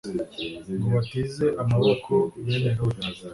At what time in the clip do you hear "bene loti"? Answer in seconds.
2.43-3.07